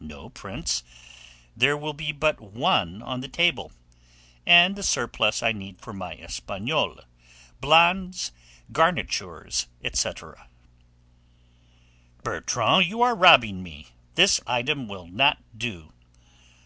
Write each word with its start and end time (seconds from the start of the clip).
"No, 0.00 0.30
Prince, 0.30 0.82
there 1.54 1.76
will 1.76 1.92
be 1.92 2.10
but 2.10 2.40
one 2.40 3.02
on 3.02 3.20
the 3.20 3.28
table, 3.28 3.72
and 4.46 4.74
the 4.74 4.82
surplus 4.82 5.42
I 5.42 5.52
need 5.52 5.82
for 5.82 5.92
my 5.92 6.14
Espagnole, 6.14 7.00
blondes, 7.60 8.32
garnitures, 8.72 9.66
&c." 9.92 10.10
"Bertrand, 12.22 12.86
you 12.86 13.02
are 13.02 13.14
robbing 13.14 13.62
me: 13.62 13.88
this 14.14 14.40
item 14.46 14.88
will 14.88 15.08
not 15.08 15.42
do." 15.54 15.92